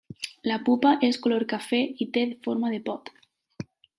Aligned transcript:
La 0.51 0.55
pupa 0.69 0.93
és 1.07 1.19
color 1.25 1.45
cafè 1.51 1.81
i 2.05 2.09
té 2.17 2.25
forma 2.47 2.75
de 2.77 2.83
pot. 2.91 3.15